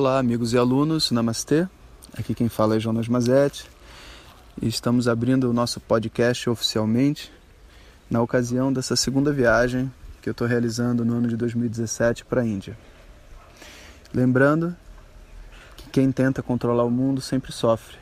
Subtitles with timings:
[0.00, 1.66] Olá, amigos e alunos, Namastê.
[2.16, 3.68] Aqui quem fala é Jonas Mazetti
[4.62, 7.32] e estamos abrindo o nosso podcast oficialmente
[8.08, 9.92] na ocasião dessa segunda viagem
[10.22, 12.78] que eu estou realizando no ano de 2017 para a Índia.
[14.14, 14.76] Lembrando
[15.76, 17.96] que quem tenta controlar o mundo sempre sofre.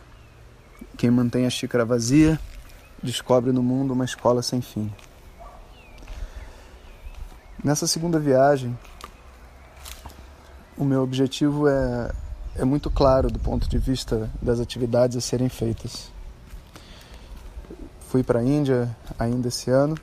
[0.98, 2.38] Quem mantém a xícara vazia
[3.02, 4.92] descobre no mundo uma escola sem fim.
[7.64, 8.78] Nessa segunda viagem,
[10.76, 12.12] o meu objetivo é,
[12.56, 16.10] é muito claro do ponto de vista das atividades a serem feitas.
[18.08, 19.96] Fui para a Índia ainda esse ano.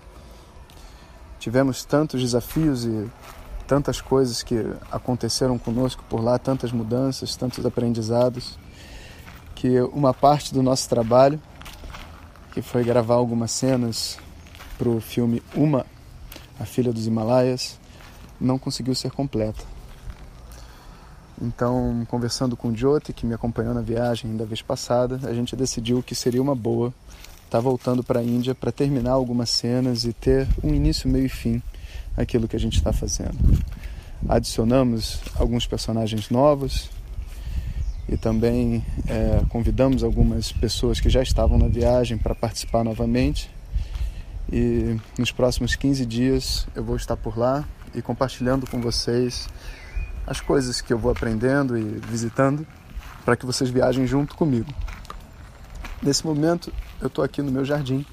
[1.39, 3.09] Tivemos tantos desafios e
[3.67, 8.57] tantas coisas que aconteceram conosco por lá, tantas mudanças, tantos aprendizados,
[9.55, 11.41] que uma parte do nosso trabalho,
[12.53, 14.17] que foi gravar algumas cenas
[14.77, 15.85] para o filme Uma,
[16.59, 17.79] a Filha dos Himalaias,
[18.39, 19.72] não conseguiu ser completa.
[21.41, 25.55] Então, conversando com o Jyoti, que me acompanhou na viagem da vez passada, a gente
[25.55, 26.93] decidiu que seria uma boa
[27.45, 31.25] estar tá voltando para a Índia para terminar algumas cenas e ter um início, meio
[31.25, 31.61] e fim
[32.15, 33.37] aquilo que a gente está fazendo.
[34.27, 36.89] Adicionamos alguns personagens novos
[38.07, 43.49] e também é, convidamos algumas pessoas que já estavam na viagem para participar novamente.
[44.51, 49.47] E nos próximos 15 dias eu vou estar por lá e compartilhando com vocês
[50.25, 52.65] as coisas que eu vou aprendendo e visitando
[53.25, 54.71] para que vocês viajem junto comigo.
[56.01, 56.71] Nesse momento,
[57.01, 58.05] eu estou aqui no meu jardim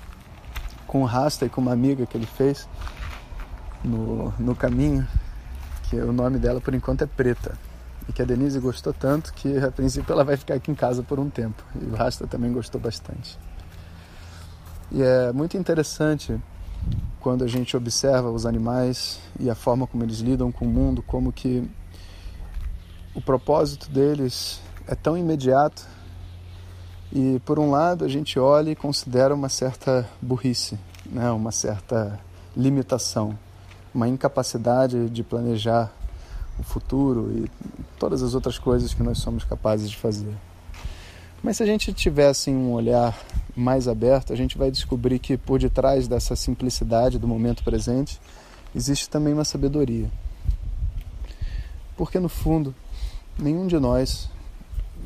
[0.86, 2.68] com o Rasta e com uma amiga que ele fez
[3.84, 5.06] no, no caminho,
[5.88, 7.56] que o nome dela por enquanto é Preta.
[8.08, 11.02] E que a Denise gostou tanto que a princípio ela vai ficar aqui em casa
[11.02, 11.62] por um tempo.
[11.80, 13.38] E o Rasta também gostou bastante.
[14.90, 16.36] E é muito interessante
[17.20, 21.02] quando a gente observa os animais e a forma como eles lidam com o mundo,
[21.02, 21.70] como que
[23.20, 25.86] o propósito deles é tão imediato
[27.12, 31.30] e por um lado a gente olha e considera uma certa burrice, né?
[31.30, 32.18] uma certa
[32.56, 33.38] limitação,
[33.94, 35.92] uma incapacidade de planejar
[36.58, 37.50] o futuro e
[37.98, 40.34] todas as outras coisas que nós somos capazes de fazer.
[41.42, 43.14] Mas se a gente tivesse um olhar
[43.54, 48.18] mais aberto, a gente vai descobrir que por detrás dessa simplicidade do momento presente
[48.74, 50.10] existe também uma sabedoria.
[51.98, 52.74] Porque no fundo,
[53.40, 54.28] nenhum de nós,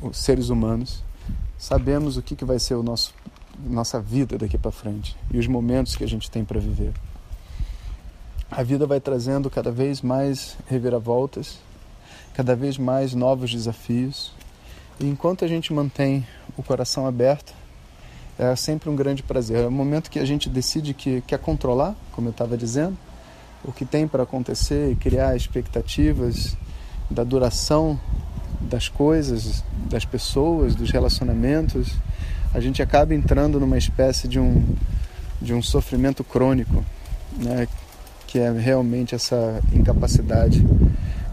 [0.01, 1.03] os seres humanos,
[1.57, 3.13] sabemos o que, que vai ser o nosso
[3.57, 6.91] nossa vida daqui para frente e os momentos que a gente tem para viver.
[8.51, 11.57] A vida vai trazendo cada vez mais reviravoltas,
[12.33, 14.31] cada vez mais novos desafios.
[14.99, 16.25] E enquanto a gente mantém
[16.57, 17.53] o coração aberto,
[18.37, 19.63] é sempre um grande prazer.
[19.63, 22.97] É o momento que a gente decide que quer controlar, como eu estava dizendo,
[23.63, 26.55] o que tem para acontecer e criar expectativas
[27.09, 27.99] da duração
[28.65, 31.93] das coisas, das pessoas, dos relacionamentos,
[32.53, 34.75] a gente acaba entrando numa espécie de um,
[35.41, 36.83] de um sofrimento crônico,
[37.37, 37.67] né?
[38.27, 40.65] que é realmente essa incapacidade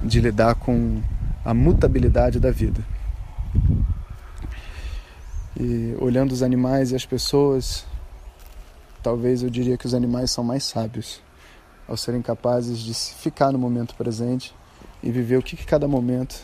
[0.03, 1.01] de lidar com
[1.45, 2.85] a mutabilidade da vida.
[5.59, 7.85] E olhando os animais e as pessoas,
[9.03, 11.21] talvez eu diria que os animais são mais sábios
[11.89, 14.55] ao serem capazes de ficar no momento presente
[15.03, 16.43] e viver o que, que cada momento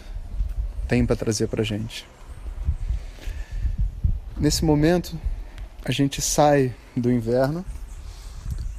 [0.89, 2.07] tem para trazer para a gente.
[4.37, 5.19] Nesse momento,
[5.85, 7.65] a gente sai do inverno,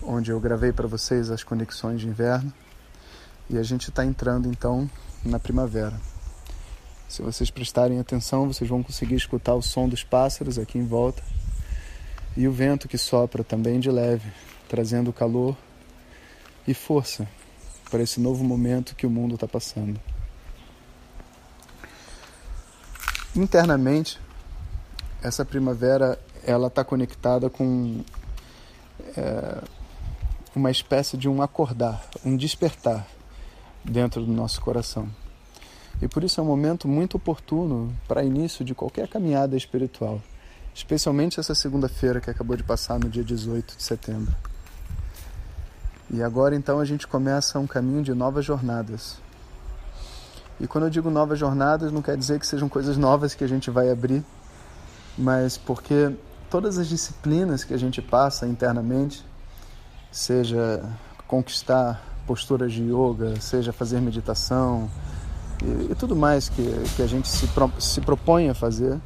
[0.02, 2.52] onde eu gravei para vocês as conexões de inverno,
[3.50, 4.90] e a gente está entrando então
[5.24, 6.00] na primavera.
[7.08, 11.24] Se vocês prestarem atenção, vocês vão conseguir escutar o som dos pássaros aqui em volta
[12.38, 14.31] e o vento que sopra também de leve,
[14.68, 15.58] trazendo calor
[16.68, 17.28] e força
[17.90, 20.00] para esse novo momento que o mundo está passando.
[23.35, 24.19] Internamente,
[25.22, 28.01] essa primavera ela está conectada com
[29.16, 29.62] é,
[30.56, 33.06] uma espécie de um acordar, um despertar
[33.84, 35.09] dentro do nosso coração.
[36.01, 40.22] E por isso é um momento muito oportuno para início de qualquer caminhada espiritual,
[40.73, 44.34] especialmente essa segunda-feira que acabou de passar no dia 18 de setembro.
[46.11, 49.17] E agora então a gente começa um caminho de novas jornadas.
[50.59, 53.47] E quando eu digo novas jornadas, não quer dizer que sejam coisas novas que a
[53.47, 54.23] gente vai abrir,
[55.17, 56.14] mas porque
[56.50, 59.26] todas as disciplinas que a gente passa internamente,
[60.11, 60.84] seja
[61.28, 64.90] conquistar posturas de yoga, seja fazer meditação
[65.64, 66.64] e, e tudo mais que,
[66.96, 69.00] que a gente se, pro, se propõe a fazer,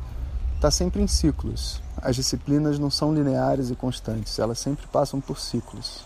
[0.55, 1.81] está sempre em ciclos.
[2.01, 6.05] As disciplinas não são lineares e constantes, elas sempre passam por ciclos.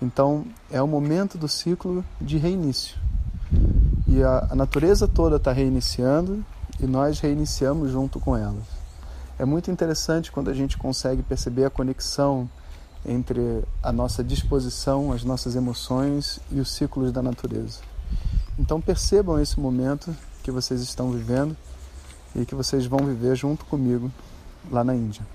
[0.00, 2.96] Então, é o momento do ciclo de reinício.
[4.12, 6.44] E a, a natureza toda está reiniciando
[6.78, 8.60] e nós reiniciamos junto com ela.
[9.38, 12.46] É muito interessante quando a gente consegue perceber a conexão
[13.06, 17.80] entre a nossa disposição, as nossas emoções e os ciclos da natureza.
[18.58, 21.56] Então percebam esse momento que vocês estão vivendo
[22.36, 24.12] e que vocês vão viver junto comigo
[24.70, 25.26] lá na Índia.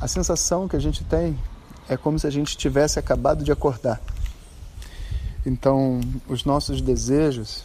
[0.00, 1.36] A sensação que a gente tem
[1.88, 4.00] é como se a gente tivesse acabado de acordar.
[5.46, 7.64] Então, os nossos desejos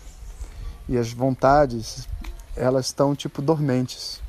[0.87, 2.07] e as vontades,
[2.55, 4.21] elas estão tipo dormentes,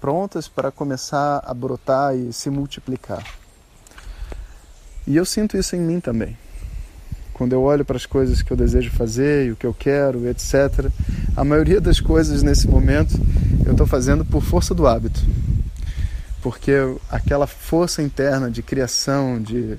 [0.00, 3.24] prontas para começar a brotar e se multiplicar.
[5.06, 6.36] E eu sinto isso em mim também.
[7.32, 10.28] Quando eu olho para as coisas que eu desejo fazer e o que eu quero,
[10.28, 10.90] etc.,
[11.36, 13.14] a maioria das coisas nesse momento
[13.64, 15.20] eu estou fazendo por força do hábito
[16.44, 16.72] porque
[17.08, 19.78] aquela força interna de criação, de,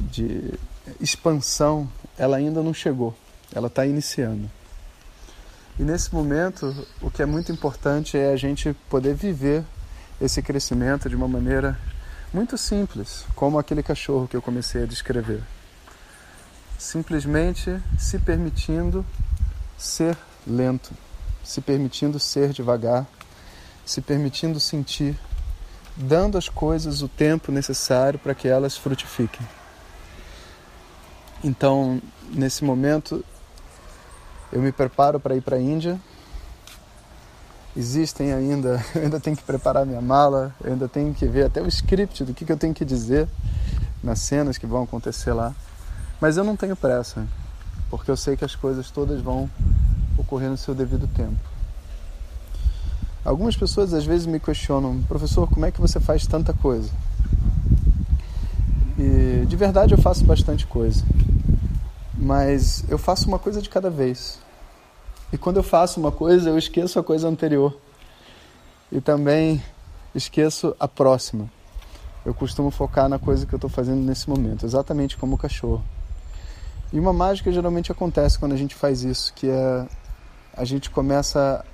[0.00, 0.54] de
[0.98, 1.86] expansão,
[2.18, 3.14] ela ainda não chegou,
[3.54, 4.50] ela está iniciando.
[5.78, 9.64] E nesse momento, o que é muito importante é a gente poder viver
[10.20, 11.78] esse crescimento de uma maneira
[12.34, 15.40] muito simples, como aquele cachorro que eu comecei a descrever.
[16.76, 19.06] Simplesmente se permitindo
[19.76, 20.90] ser lento,
[21.44, 23.06] se permitindo ser devagar,
[23.86, 25.16] se permitindo sentir
[25.96, 29.46] dando às coisas o tempo necessário para que elas frutifiquem.
[31.42, 32.00] Então,
[32.30, 33.24] nesse momento,
[34.52, 36.00] eu me preparo para ir para a Índia.
[37.76, 41.62] Existem ainda, eu ainda tenho que preparar minha mala, eu ainda tenho que ver até
[41.62, 43.28] o script do que, que eu tenho que dizer
[44.02, 45.54] nas cenas que vão acontecer lá.
[46.20, 47.24] Mas eu não tenho pressa,
[47.88, 49.48] porque eu sei que as coisas todas vão
[50.16, 51.38] ocorrer no seu devido tempo.
[53.24, 56.90] Algumas pessoas às vezes me questionam, professor, como é que você faz tanta coisa?
[58.98, 61.04] E de verdade eu faço bastante coisa,
[62.18, 64.40] mas eu faço uma coisa de cada vez.
[65.32, 67.78] E quando eu faço uma coisa, eu esqueço a coisa anterior
[68.90, 69.62] e também
[70.14, 71.48] esqueço a próxima.
[72.26, 75.84] Eu costumo focar na coisa que eu estou fazendo nesse momento, exatamente como o cachorro.
[76.92, 79.86] E uma mágica geralmente acontece quando a gente faz isso, que é
[80.56, 81.64] a gente começa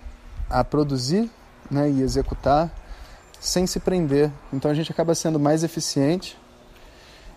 [0.51, 1.31] a produzir
[1.71, 2.71] né, e executar
[3.41, 4.31] sem se prender.
[4.53, 6.37] Então a gente acaba sendo mais eficiente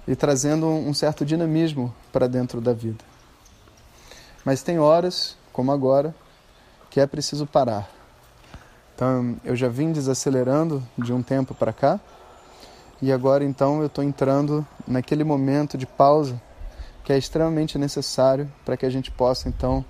[0.08, 3.04] e trazendo um certo dinamismo para dentro da vida.
[4.46, 6.16] Mas tem horas, como agora,
[6.90, 7.90] que é preciso parar.
[8.96, 12.00] Então eu já vim desacelerando de um tempo para cá
[13.02, 16.42] e agora então eu estou entrando naquele momento de pausa
[17.04, 19.86] que é extremamente necessário para que a gente possa então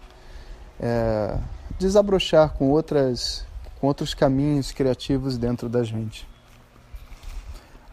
[0.80, 1.38] é,
[1.80, 3.46] desabrochar com outras
[3.80, 6.28] com outros caminhos criativos dentro da gente.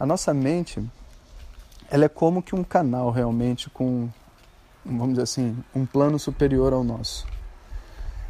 [0.00, 0.82] A nossa mente,
[1.94, 4.08] ela é como que um canal realmente com,
[4.84, 7.24] vamos dizer assim, um plano superior ao nosso.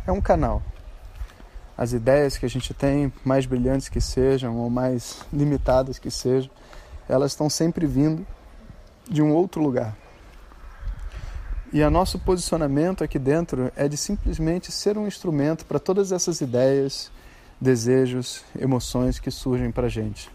[0.06, 0.62] É um canal.
[1.74, 6.50] As ideias que a gente tem, mais brilhantes que sejam ou mais limitadas que sejam,
[7.08, 8.26] elas estão sempre vindo
[9.08, 9.96] de um outro lugar.
[11.72, 16.42] E o nosso posicionamento aqui dentro é de simplesmente ser um instrumento para todas essas
[16.42, 17.10] ideias,
[17.58, 20.33] desejos, emoções que surgem para a gente.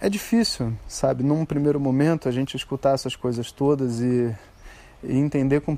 [0.00, 4.32] É difícil, sabe, num primeiro momento a gente escutar essas coisas todas e,
[5.02, 5.76] e entender com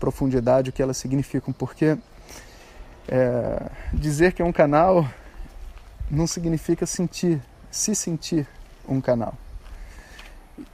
[0.00, 1.96] profundidade o que elas significam, porque
[3.06, 5.08] é, dizer que é um canal
[6.10, 7.40] não significa sentir,
[7.70, 8.48] se sentir
[8.88, 9.34] um canal.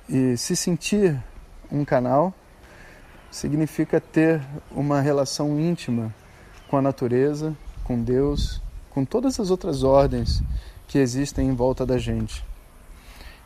[0.08, 1.22] E se sentir
[1.70, 2.32] um canal
[3.30, 4.40] significa ter
[4.70, 6.14] uma relação íntima
[6.68, 7.54] com a natureza,
[7.84, 10.42] com Deus, com todas as outras ordens
[10.86, 12.47] que existem em volta da gente.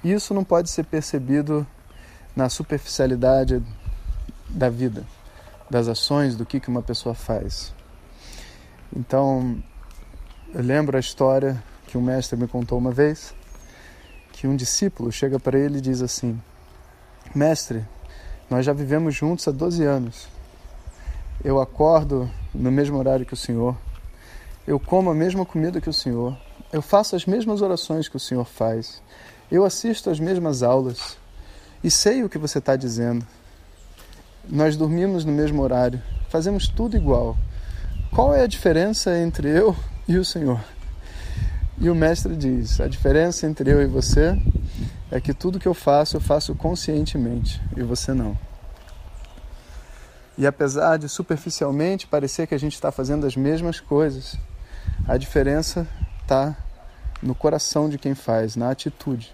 [0.04, 1.66] Isso não pode ser percebido
[2.34, 3.62] na superficialidade
[4.48, 5.04] da vida,
[5.70, 7.72] das ações, do que, que uma pessoa faz.
[8.94, 9.62] Então,
[10.52, 13.34] eu lembro a história que um mestre me contou uma vez,
[14.32, 16.40] que um discípulo chega para ele e diz assim:
[17.34, 17.86] Mestre,
[18.50, 20.28] nós já vivemos juntos há 12 anos.
[21.44, 23.76] Eu acordo no mesmo horário que o senhor,
[24.66, 26.38] eu como a mesma comida que o Senhor,
[26.72, 29.02] eu faço as mesmas orações que o Senhor faz,
[29.54, 31.16] eu assisto às mesmas aulas
[31.84, 33.26] e sei o que você está dizendo.
[34.48, 37.36] Nós dormimos no mesmo horário, fazemos tudo igual.
[38.10, 39.76] Qual é a diferença entre eu
[40.08, 40.60] e o Senhor?
[41.78, 44.40] E o Mestre diz: a diferença entre eu e você
[45.10, 48.38] é que tudo que eu faço, eu faço conscientemente e você não.
[50.38, 54.34] E apesar de superficialmente parecer que a gente está fazendo as mesmas coisas,
[55.06, 55.86] a diferença
[56.22, 56.56] está
[57.22, 59.32] no coração de quem faz, na atitude,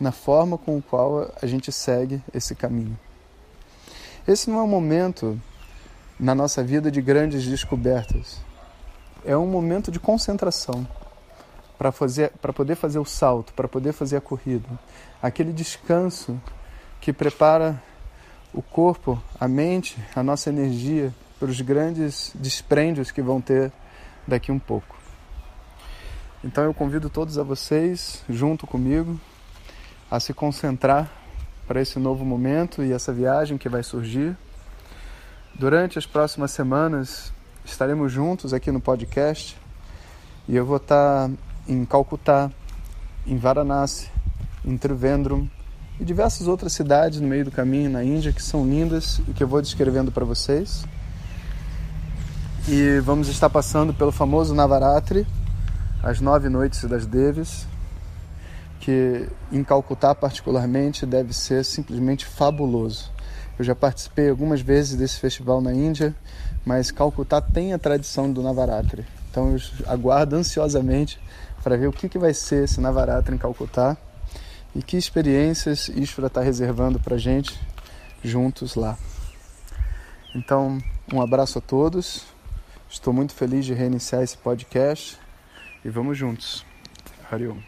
[0.00, 2.98] na forma com a qual a gente segue esse caminho.
[4.26, 5.40] Esse não é um momento
[6.18, 8.38] na nossa vida de grandes descobertas.
[9.24, 10.86] É um momento de concentração
[11.76, 14.68] para fazer para poder fazer o salto, para poder fazer a corrida.
[15.22, 16.40] Aquele descanso
[17.00, 17.82] que prepara
[18.52, 23.72] o corpo, a mente, a nossa energia para os grandes desprendios que vão ter
[24.26, 24.96] daqui um pouco.
[26.42, 29.18] Então eu convido todos a vocês, junto comigo,
[30.10, 31.08] a se concentrar
[31.66, 34.36] para esse novo momento e essa viagem que vai surgir.
[35.54, 37.32] Durante as próximas semanas
[37.64, 39.56] estaremos juntos aqui no podcast
[40.48, 41.30] e eu vou estar
[41.68, 42.50] em Calcutá,
[43.24, 44.10] em Varanasi,
[44.64, 45.48] em Trivandrum
[46.00, 49.44] e diversas outras cidades no meio do caminho na Índia que são lindas e que
[49.44, 50.84] eu vou descrevendo para vocês.
[52.66, 55.26] E vamos estar passando pelo famoso Navaratri,
[56.02, 57.66] as nove noites das Devis,
[58.80, 63.12] que em Calcutá particularmente deve ser simplesmente fabuloso.
[63.58, 66.14] Eu já participei algumas vezes desse festival na Índia,
[66.64, 69.04] mas Calcutá tem a tradição do Navaratri.
[69.30, 71.20] Então eu aguardo ansiosamente
[71.62, 73.96] para ver o que, que vai ser esse Navaratri em Calcutá
[74.74, 77.60] e que experiências Ishvara está reservando para gente
[78.24, 78.96] juntos lá.
[80.34, 80.78] Então,
[81.12, 82.24] um abraço a todos.
[82.88, 85.18] Estou muito feliz de reiniciar esse podcast
[85.84, 86.64] e vamos juntos.
[87.30, 87.58] Hariom.